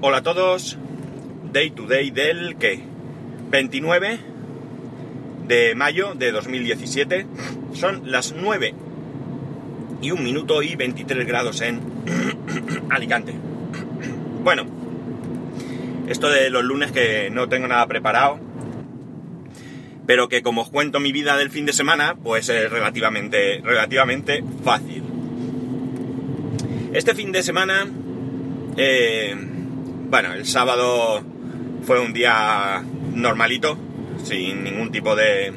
[0.00, 0.78] Hola a todos,
[1.52, 2.80] Day to Day del que
[3.50, 4.20] 29
[5.48, 7.26] de mayo de 2017,
[7.72, 8.74] son las 9
[10.00, 11.80] y un minuto y 23 grados en
[12.90, 13.34] Alicante.
[14.44, 14.66] Bueno,
[16.06, 18.38] esto de los lunes que no tengo nada preparado,
[20.06, 24.44] pero que como os cuento mi vida del fin de semana, pues es relativamente, relativamente
[24.62, 25.02] fácil.
[26.92, 27.84] Este fin de semana,
[28.76, 29.47] eh,
[30.08, 31.22] bueno, el sábado
[31.82, 32.82] fue un día
[33.14, 33.76] normalito,
[34.24, 35.52] sin ningún tipo de,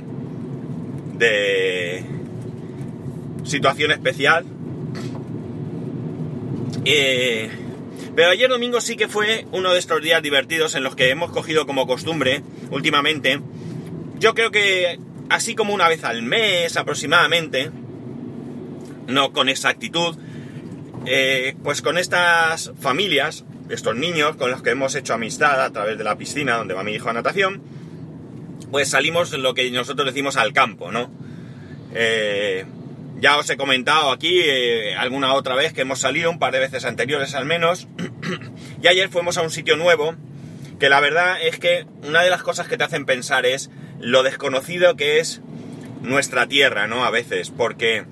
[1.18, 2.06] de
[3.44, 4.46] situación especial.
[6.86, 7.50] Eh,
[8.16, 11.32] pero ayer domingo sí que fue uno de estos días divertidos en los que hemos
[11.32, 13.40] cogido como costumbre últimamente.
[14.20, 15.00] Yo creo que
[15.30, 17.72] así como una vez al mes aproximadamente,
[19.08, 20.18] no con exactitud,
[21.06, 25.98] eh, pues con estas familias, estos niños con los que hemos hecho amistad a través
[25.98, 27.62] de la piscina donde va mi hijo a natación,
[28.72, 31.12] pues salimos lo que nosotros decimos al campo, ¿no?
[31.94, 32.66] Eh,
[33.20, 36.60] ya os he comentado aquí eh, alguna otra vez que hemos salido, un par de
[36.60, 37.88] veces anteriores al menos,
[38.82, 40.16] y ayer fuimos a un sitio nuevo,
[40.80, 43.70] que la verdad es que una de las cosas que te hacen pensar es
[44.00, 45.42] lo desconocido que es
[46.02, 47.06] nuestra tierra, ¿no?
[47.06, 48.06] A veces, porque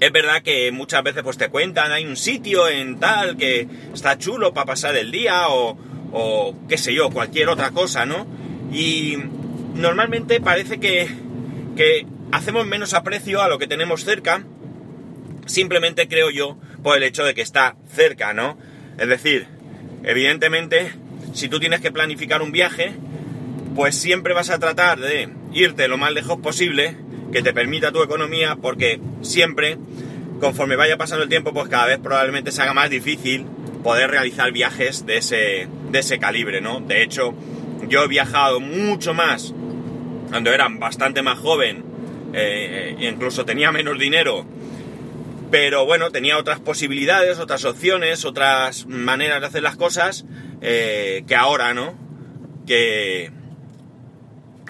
[0.00, 4.18] es verdad que muchas veces pues te cuentan, hay un sitio en tal que está
[4.18, 5.76] chulo para pasar el día o,
[6.68, 8.26] qué sé yo, cualquier otra cosa, ¿no?
[8.72, 9.16] Y
[9.74, 11.08] normalmente parece que,
[11.76, 14.44] que hacemos menos aprecio a lo que tenemos cerca,
[15.46, 18.58] simplemente creo yo, por el hecho de que está cerca, ¿no?
[18.98, 19.46] Es decir,
[20.04, 20.92] evidentemente,
[21.32, 22.92] si tú tienes que planificar un viaje,
[23.74, 26.96] pues siempre vas a tratar de irte lo más lejos posible
[27.36, 29.76] que te permita tu economía, porque siempre,
[30.40, 33.44] conforme vaya pasando el tiempo, pues cada vez probablemente se haga más difícil
[33.84, 36.80] poder realizar viajes de ese, de ese calibre, ¿no?
[36.80, 37.34] De hecho,
[37.90, 39.52] yo he viajado mucho más
[40.30, 41.84] cuando era bastante más joven,
[42.32, 44.46] eh, incluso tenía menos dinero,
[45.50, 50.24] pero bueno, tenía otras posibilidades, otras opciones, otras maneras de hacer las cosas
[50.62, 51.98] eh, que ahora, ¿no?
[52.66, 53.30] Que,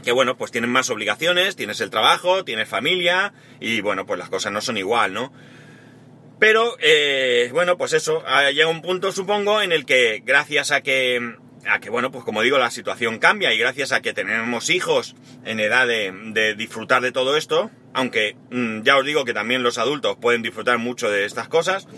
[0.07, 4.31] que bueno, pues tienes más obligaciones, tienes el trabajo, tienes familia y bueno, pues las
[4.31, 5.33] cosas no son igual, ¿no?
[6.39, 8.23] Pero eh, bueno, pues eso,
[8.55, 11.35] llega un punto supongo en el que gracias a que,
[11.67, 15.17] a que bueno, pues como digo, la situación cambia y gracias a que tenemos hijos
[15.45, 19.65] en edad de, de disfrutar de todo esto, aunque mmm, ya os digo que también
[19.65, 21.89] los adultos pueden disfrutar mucho de estas cosas,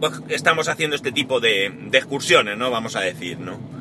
[0.00, 2.70] pues estamos haciendo este tipo de, de excursiones, ¿no?
[2.70, 3.79] Vamos a decir, ¿no?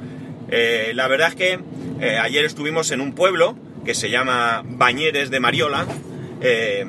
[0.51, 1.59] Eh, la verdad es que
[2.01, 3.55] eh, ayer estuvimos en un pueblo
[3.85, 5.85] que se llama Bañeres de Mariola,
[6.41, 6.85] eh,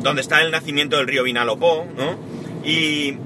[0.00, 2.18] donde está el nacimiento del río Vinalopó, ¿no?
[2.64, 3.16] Y,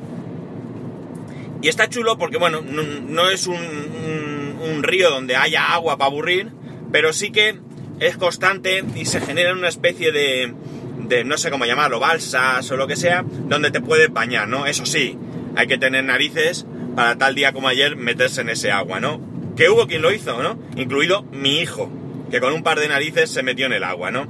[1.62, 6.10] y está chulo porque, bueno, no, es un, un, un, río donde haya agua para
[6.10, 6.50] aburrir,
[6.92, 7.58] pero sí que
[8.00, 10.54] es constante y se genera una especie de,
[11.08, 14.66] de, no sé cómo llamarlo, balsas o lo que sea, donde te puedes bañar, ¿no?
[14.66, 15.18] Eso sí,
[15.56, 16.66] hay que tener narices
[16.96, 19.29] para tal día como ayer meterse en ese agua, ¿no?
[19.60, 20.58] Que hubo quien lo hizo, ¿no?
[20.74, 21.92] Incluido mi hijo,
[22.30, 24.26] que con un par de narices se metió en el agua, ¿no?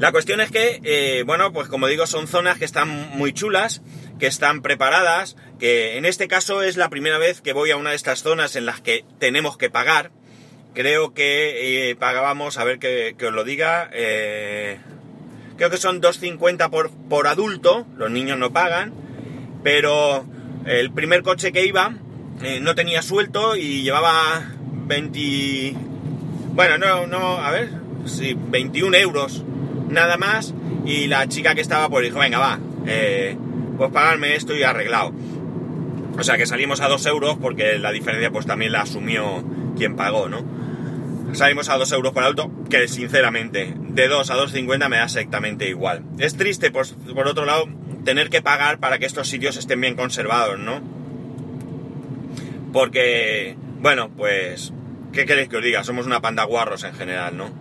[0.00, 3.82] La cuestión es que, eh, bueno, pues como digo, son zonas que están muy chulas,
[4.18, 7.90] que están preparadas, que en este caso es la primera vez que voy a una
[7.90, 10.10] de estas zonas en las que tenemos que pagar.
[10.74, 14.80] Creo que eh, pagábamos, a ver que, os lo diga, eh,
[15.56, 18.92] creo que son 2.50 por, por adulto, los niños no pagan,
[19.62, 20.26] pero
[20.66, 21.94] el primer coche que iba
[22.42, 24.42] eh, no tenía suelto y llevaba
[24.86, 25.74] 20...
[26.52, 27.70] Bueno, no, no, a ver,
[28.06, 29.44] sí, 21 euros
[29.88, 30.54] nada más
[30.84, 33.36] y la chica que estaba pues dijo, venga, va, eh,
[33.76, 35.12] pues pagarme esto y arreglado.
[36.18, 39.44] O sea que salimos a 2 euros porque la diferencia pues también la asumió
[39.76, 40.44] quien pagó, ¿no?
[41.32, 45.68] Salimos a 2 euros por auto, que sinceramente, de 2 a 2,50 me da exactamente
[45.68, 46.02] igual.
[46.18, 47.68] Es triste, pues, por otro lado,
[48.04, 50.80] tener que pagar para que estos sitios estén bien conservados, ¿no?
[52.72, 54.72] Porque, bueno, pues,
[55.12, 55.84] ¿qué queréis que os diga?
[55.84, 57.52] Somos una panda guarros en general, ¿no?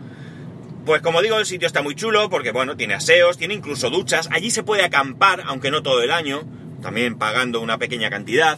[0.85, 4.29] Pues como digo, el sitio está muy chulo porque, bueno, tiene aseos, tiene incluso duchas.
[4.31, 6.43] Allí se puede acampar, aunque no todo el año,
[6.81, 8.57] también pagando una pequeña cantidad.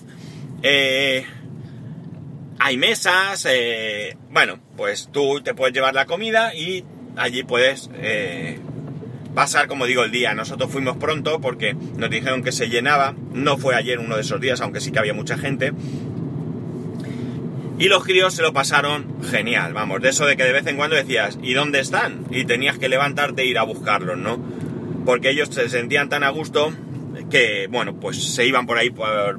[0.61, 1.25] Eh,
[2.59, 6.83] hay mesas, eh, bueno, pues tú te puedes llevar la comida y
[7.15, 8.59] allí puedes eh,
[9.33, 10.33] pasar, como digo, el día.
[10.33, 13.15] Nosotros fuimos pronto porque nos dijeron que se llenaba.
[13.33, 15.71] No fue ayer uno de esos días, aunque sí que había mucha gente.
[17.79, 20.75] Y los críos se lo pasaron genial, vamos, de eso de que de vez en
[20.75, 22.25] cuando decías, ¿y dónde están?
[22.29, 24.37] Y tenías que levantarte e ir a buscarlos, ¿no?
[25.05, 26.73] Porque ellos se sentían tan a gusto
[27.31, 29.33] que, bueno, pues se iban por ahí para.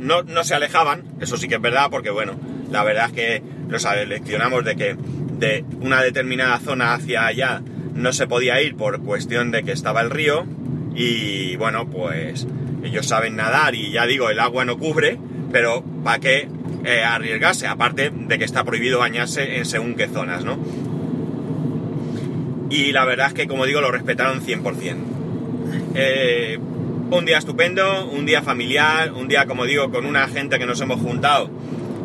[0.00, 2.38] No, no se alejaban, eso sí que es verdad, porque, bueno,
[2.70, 4.96] la verdad es que nos seleccionamos de que
[5.38, 7.62] de una determinada zona hacia allá
[7.94, 10.46] no se podía ir por cuestión de que estaba el río
[10.94, 12.46] y bueno pues
[12.82, 15.18] ellos saben nadar y ya digo el agua no cubre
[15.52, 16.48] pero para qué
[16.88, 20.58] eh, arriesgarse aparte de que está prohibido bañarse en según qué zonas no
[22.70, 24.96] y la verdad es que como digo lo respetaron 100%
[25.94, 26.58] eh,
[27.10, 30.80] un día estupendo un día familiar un día como digo con una gente que nos
[30.80, 31.50] hemos juntado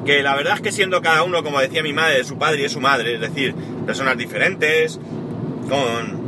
[0.03, 2.69] que la verdad es que siendo cada uno, como decía mi madre, su padre y
[2.69, 4.99] su madre, es decir, personas diferentes,
[5.69, 6.23] con,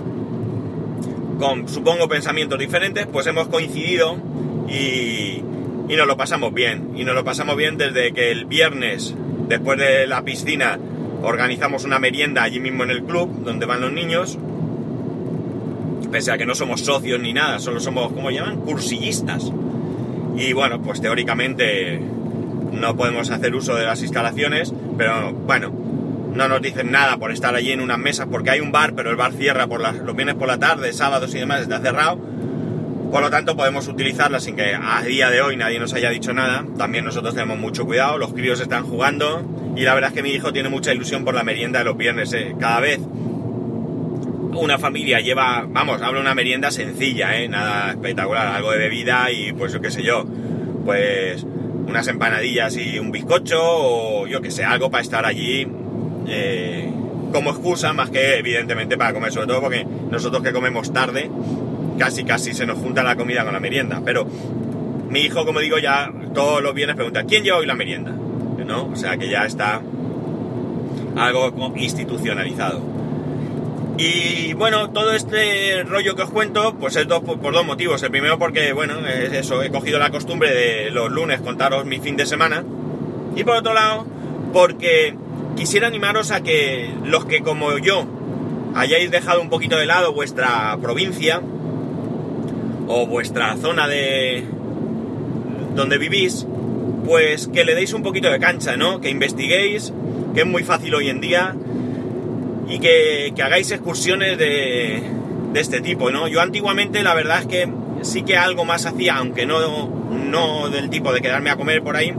[1.39, 4.17] con supongo, pensamientos diferentes, pues hemos coincidido
[4.69, 5.41] y,
[5.87, 6.91] y nos lo pasamos bien.
[6.95, 9.15] Y nos lo pasamos bien desde que el viernes,
[9.47, 10.79] después de la piscina,
[11.21, 14.37] organizamos una merienda allí mismo en el club, donde van los niños.
[16.11, 18.61] Pese a que no somos socios ni nada, solo somos, como llaman?
[18.61, 19.51] Cursillistas.
[20.37, 21.99] Y bueno, pues teóricamente
[22.71, 25.71] no podemos hacer uso de las instalaciones, pero bueno,
[26.33, 29.09] no nos dicen nada por estar allí en unas mesas, porque hay un bar, pero
[29.09, 32.19] el bar cierra por las, los viernes por la tarde, sábados y demás, está cerrado.
[33.11, 36.33] Por lo tanto, podemos utilizarla sin que a día de hoy nadie nos haya dicho
[36.33, 36.65] nada.
[36.77, 40.31] También nosotros tenemos mucho cuidado, los críos están jugando y la verdad es que mi
[40.31, 42.33] hijo tiene mucha ilusión por la merienda de los viernes.
[42.33, 42.55] ¿eh?
[42.59, 47.47] Cada vez una familia lleva, vamos, hablo una merienda sencilla, ¿eh?
[47.47, 50.25] nada espectacular, algo de bebida y pues yo qué sé yo,
[50.85, 51.45] pues
[51.87, 55.67] unas empanadillas y un bizcocho o yo que sé, algo para estar allí
[56.27, 56.89] eh,
[57.31, 61.29] como excusa más que evidentemente para comer, sobre todo porque nosotros que comemos tarde,
[61.97, 64.01] casi casi se nos junta la comida con la merienda.
[64.03, 64.25] Pero
[65.09, 68.11] mi hijo, como digo, ya todos los viernes pregunta, ¿quién lleva hoy la merienda?
[68.11, 68.87] ¿No?
[68.87, 69.81] O sea que ya está
[71.15, 72.81] algo institucionalizado.
[73.97, 78.03] Y bueno, todo este rollo que os cuento, pues es dos, por, dos motivos.
[78.03, 81.99] El primero porque, bueno, es eso, he cogido la costumbre de los lunes contaros mi
[81.99, 82.63] fin de semana.
[83.35, 84.05] Y por otro lado,
[84.51, 85.15] porque
[85.55, 88.05] quisiera animaros a que los que como yo
[88.75, 91.41] hayáis dejado un poquito de lado vuestra provincia
[92.87, 94.45] o vuestra zona de
[95.75, 96.45] donde vivís,
[97.05, 99.01] pues que le deis un poquito de cancha, ¿no?
[99.01, 99.93] Que investiguéis,
[100.33, 101.55] que es muy fácil hoy en día
[102.67, 105.03] y que, hagáis excursiones de,
[105.53, 106.27] este tipo, ¿no?
[106.27, 107.69] Yo antiguamente la verdad es que
[108.01, 111.95] sí que algo más hacía, aunque no, no del tipo de quedarme a comer por
[111.95, 112.13] ahí,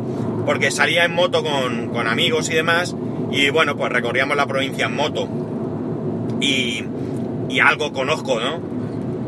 [0.46, 2.94] porque salía en moto con, amigos y demás,
[3.30, 5.28] y bueno, pues recorríamos la provincia en moto.
[6.40, 6.84] Y,
[7.48, 8.75] y algo conozco, ¿no?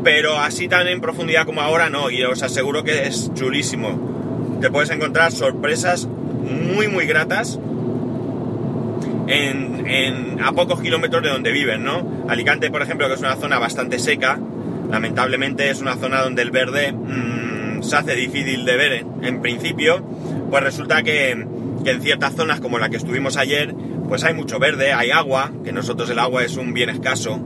[0.03, 4.57] Pero así tan en profundidad como ahora no, y os aseguro que es chulísimo.
[4.61, 7.59] Te puedes encontrar sorpresas muy muy gratas
[9.27, 12.25] en, a pocos kilómetros de donde viven, ¿no?
[12.27, 14.39] Alicante, por ejemplo, que es una zona bastante seca,
[14.89, 20.03] lamentablemente es una zona donde el verde mm, se hace difícil de ver en principio,
[20.49, 23.73] pues resulta que, en ciertas zonas como la que estuvimos ayer,
[24.07, 27.39] pues hay mucho verde, hay agua, que nosotros el agua es un bien escaso.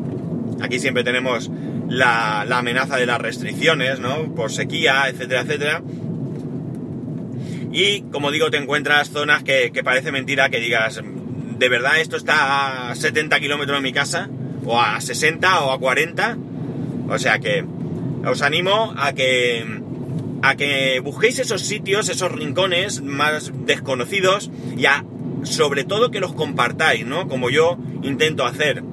[0.62, 1.52] Aquí siempre tenemos
[1.90, 4.34] la, amenaza de las restricciones, ¿no?
[4.34, 5.82] Por sequía, etcétera, etcétera.
[7.72, 11.02] Y como digo, te encuentras zonas que, que parece mentira que digas,
[11.58, 14.30] de verdad esto está a 70 kilómetros de mi casa,
[14.66, 16.38] o a 60 o a 40.
[17.10, 17.66] O sea que
[18.26, 19.66] os animo a que,
[20.42, 25.04] a que busquéis esos sitios, esos rincones más desconocidos y a,
[25.44, 27.28] sobre todo que los compartáis, ¿no?
[27.28, 28.84] Como yo intento hacer.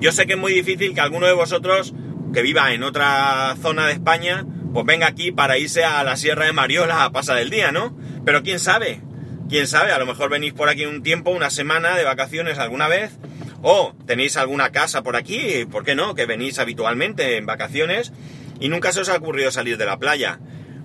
[0.00, 1.92] Yo sé que es muy difícil que alguno de vosotros
[2.32, 6.44] que viva en otra zona de España, pues venga aquí para irse a la Sierra
[6.44, 7.98] de Mariola a pasar el día, ¿no?
[8.24, 9.00] Pero quién sabe,
[9.48, 12.86] quién sabe, a lo mejor venís por aquí un tiempo, una semana de vacaciones alguna
[12.86, 13.18] vez,
[13.62, 16.14] o tenéis alguna casa por aquí, ¿por qué no?
[16.14, 18.12] Que venís habitualmente en vacaciones
[18.60, 20.38] y nunca se os ha ocurrido salir de la playa.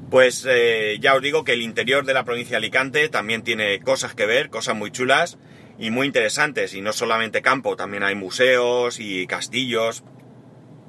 [0.10, 3.79] Pues eh, ya os digo que el interior de la provincia de Alicante también tiene
[3.79, 5.38] cosas que ver, cosas muy chulas
[5.77, 6.74] y muy interesantes.
[6.74, 10.03] Y no solamente campo, también hay museos y castillos,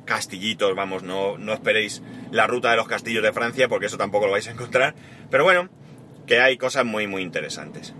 [0.05, 4.27] castillitos, vamos, no, no esperéis la ruta de los castillos de Francia porque eso tampoco
[4.27, 4.95] lo vais a encontrar.
[5.31, 5.69] Pero bueno,
[6.27, 7.95] que hay cosas muy muy interesantes.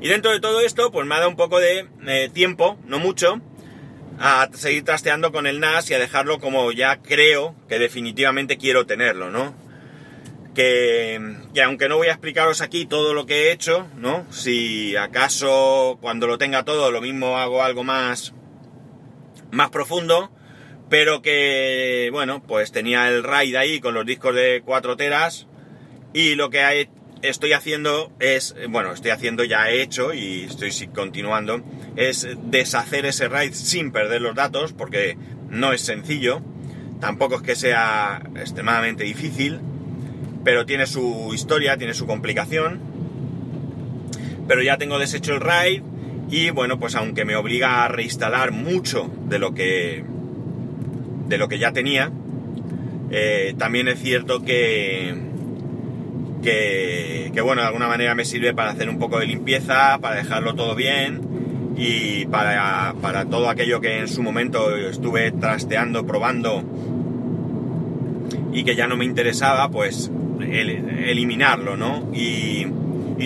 [0.00, 2.98] Y dentro de todo esto, pues me ha dado un poco de eh, tiempo, no
[2.98, 3.40] mucho,
[4.20, 8.86] a seguir trasteando con el NAS y a dejarlo como ya creo que definitivamente quiero
[8.86, 9.54] tenerlo, ¿no?
[10.54, 14.26] Que, que, aunque no voy a explicaros aquí todo lo que he hecho, ¿no?
[14.32, 18.34] Si acaso cuando lo tenga todo lo mismo hago algo más,
[19.52, 20.32] más profundo,
[20.88, 25.46] pero que, bueno, pues tenía el RAID ahí con los discos de 4 teras
[26.12, 26.88] y lo que
[27.22, 31.62] estoy haciendo es, bueno, estoy haciendo ya he hecho y estoy continuando,
[31.96, 35.16] es deshacer ese RAID sin perder los datos, porque
[35.48, 36.42] no es sencillo.
[37.00, 39.60] tampoco es que sea extremadamente difícil,
[40.44, 42.80] pero tiene su historia, tiene su complicación.
[44.46, 45.82] Pero ya tengo deshecho el RAID
[46.30, 50.04] y bueno, pues aunque me obliga a reinstalar mucho de lo que
[51.28, 52.10] de lo que ya tenía,
[53.10, 55.14] eh, también es cierto que,
[56.42, 60.16] que, que, bueno, de alguna manera me sirve para hacer un poco de limpieza, para
[60.16, 61.20] dejarlo todo bien
[61.76, 66.64] y para, para todo aquello que en su momento estuve trasteando, probando
[68.52, 72.10] y que ya no me interesaba, pues eliminarlo, ¿no?
[72.14, 72.66] Y,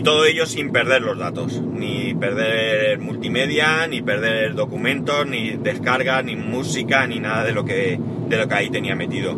[0.02, 6.34] todo ello sin perder los datos, ni perder multimedia, ni perder documentos, ni descarga, ni
[6.34, 9.36] música, ni nada de lo que, de lo que ahí tenía metido.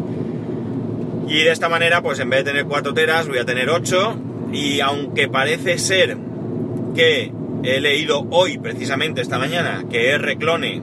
[1.28, 4.16] Y de esta manera, pues en vez de tener 4 teras, voy a tener 8.
[4.54, 6.16] Y aunque parece ser
[6.94, 7.30] que
[7.62, 10.82] he leído hoy, precisamente esta mañana, que R-Clone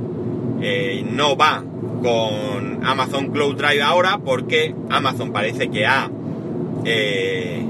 [0.61, 1.63] eh, no va
[2.01, 6.09] con Amazon Cloud Drive ahora, porque Amazon parece que ha
[6.85, 7.65] eh,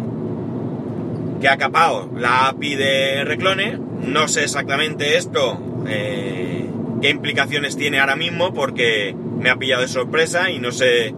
[1.39, 3.79] que ha capado la API de Reclone.
[4.05, 6.69] No sé exactamente esto, eh,
[7.01, 11.13] qué implicaciones tiene ahora mismo, porque me ha pillado de sorpresa y no sé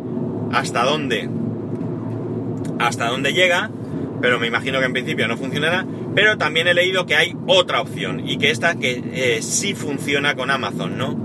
[0.51, 1.29] hasta dónde,
[2.79, 3.69] hasta dónde llega,
[4.21, 5.85] pero me imagino que en principio no funcionará.
[6.15, 10.35] Pero también he leído que hay otra opción y que esta que eh, sí funciona
[10.35, 11.17] con Amazon, ¿no?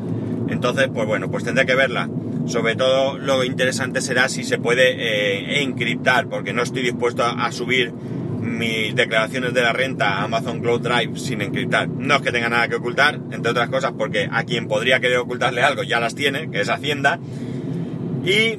[0.48, 2.08] Entonces, pues bueno, pues tendré que verla.
[2.48, 7.52] Sobre todo lo interesante será si se puede eh, encriptar, porque no estoy dispuesto a,
[7.52, 11.88] subir mis declaraciones de la renta a Amazon Cloud Drive sin encriptar.
[11.88, 15.18] No es que tenga nada que ocultar, entre otras cosas porque a quien podría querer
[15.18, 17.18] ocultarle algo ya las tiene, que es Hacienda.
[18.24, 18.58] Y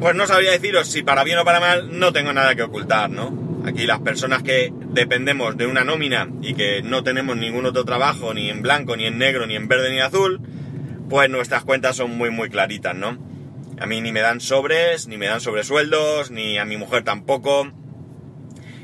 [0.00, 3.10] pues no sabría deciros si para bien o para mal no tengo nada que ocultar,
[3.10, 3.62] ¿no?
[3.66, 8.32] Aquí las personas que dependemos de una nómina y que no tenemos ningún otro trabajo,
[8.32, 10.40] ni en blanco, ni en negro, ni en verde, ni azul,
[11.12, 13.18] pues nuestras cuentas son muy muy claritas, ¿no?
[13.78, 17.70] A mí ni me dan sobres, ni me dan sobresueldos, ni a mi mujer tampoco.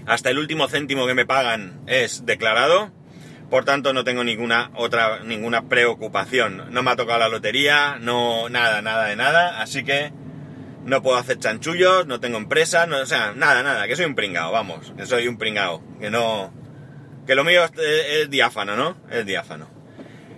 [0.05, 2.93] Hasta el último céntimo que me pagan es declarado,
[3.49, 6.65] por tanto no tengo ninguna otra ninguna preocupación.
[6.71, 10.13] No me ha tocado la lotería, no nada, nada de nada, así que
[10.85, 14.15] no puedo hacer chanchullos, no tengo empresa, no, o sea, nada, nada, que soy un
[14.15, 16.53] pringao, vamos, que soy un pringao, que no
[17.27, 18.99] que lo mío es, es diáfano, ¿no?
[19.11, 19.78] Es diáfano.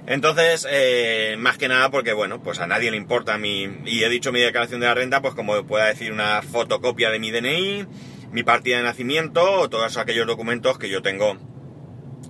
[0.06, 3.68] Entonces, eh, más que nada porque, bueno, pues a nadie le importa mi...
[3.84, 7.18] Y he dicho mi declaración de la renta, pues como pueda decir una fotocopia de
[7.18, 7.86] mi DNI,
[8.32, 11.36] mi partida de nacimiento, o todos aquellos documentos que yo tengo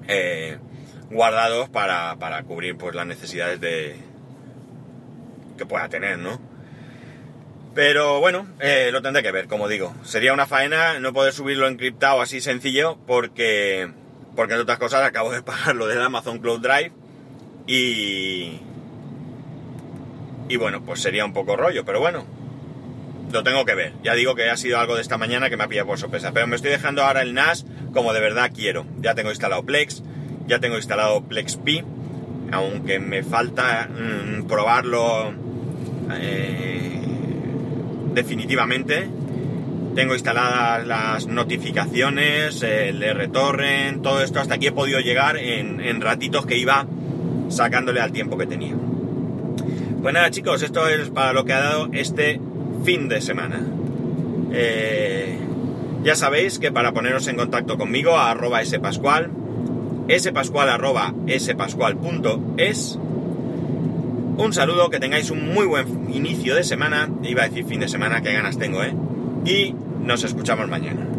[0.08, 0.58] eh,
[1.10, 3.96] guardados para, para, cubrir pues las necesidades de...
[5.56, 6.40] que pueda tener, ¿no?
[7.74, 9.94] Pero bueno, eh, lo tendré que ver, como digo.
[10.02, 13.92] Sería una faena no poder subirlo encriptado así sencillo porque...
[14.36, 16.92] Porque entre otras cosas acabo de pagar lo del Amazon Cloud Drive
[17.70, 18.60] y...
[20.48, 22.24] Y bueno, pues sería un poco rollo, pero bueno,
[23.32, 23.92] lo tengo que ver.
[24.02, 26.32] Ya digo que ha sido algo de esta mañana que me ha pillado por sorpresa.
[26.32, 28.84] Pero me estoy dejando ahora el NAS como de verdad quiero.
[29.00, 30.02] Ya tengo instalado Plex,
[30.48, 31.84] ya tengo instalado PlexP,
[32.50, 35.32] aunque me falta mmm, probarlo
[36.14, 37.00] eh,
[38.14, 39.08] definitivamente.
[39.94, 44.40] Tengo instaladas las notificaciones, el RTorrent, todo esto.
[44.40, 46.86] Hasta aquí he podido llegar en ratitos que iba
[47.50, 48.74] sacándole al tiempo que tenía.
[50.00, 52.40] Pues nada chicos, esto es para lo que ha dado este
[52.84, 53.60] fin de semana.
[54.52, 55.38] Eh,
[56.02, 59.30] ya sabéis que para poneros en contacto conmigo a arroba spascual,
[60.18, 62.98] spascual arroba spascual.es,
[64.38, 67.88] un saludo, que tengáis un muy buen inicio de semana, iba a decir fin de
[67.88, 68.94] semana, qué ganas tengo, ¿eh?
[69.44, 71.09] Y nos escuchamos mañana.